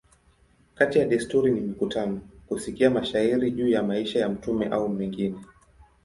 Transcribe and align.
Kati 0.75 0.99
ya 0.99 1.05
desturi 1.05 1.51
ni 1.51 1.61
mikutano, 1.61 2.21
kusikia 2.47 2.89
mashairi 2.89 3.51
juu 3.51 3.67
ya 3.67 3.83
maisha 3.83 4.19
ya 4.19 4.29
mtume 4.29 4.65
a 4.71 4.79
mengine. 4.87 5.37